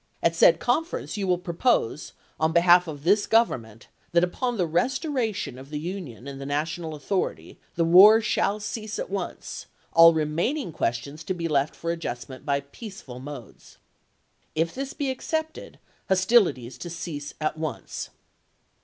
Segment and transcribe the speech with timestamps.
[0.23, 4.65] At said conference you will propose, on behalf of this Gov ernment, that upon the
[4.65, 10.15] restoration of the Union and the national authority, the war shall cease at once, all
[10.15, 13.77] remaining questions to be left for adjust ment by peaceful modes.
[14.55, 15.77] If this be accepted,
[16.09, 18.09] hos tilities to cease at once.